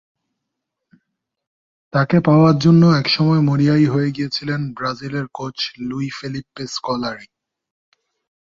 [1.93, 5.57] তাঁকে পাওয়ার জন্য একসময় মরিয়াই হয়ে গিয়েছিলেন ব্রাজিলের কোচ
[5.79, 7.27] লুই ফেলিপ্পে স্কলারি।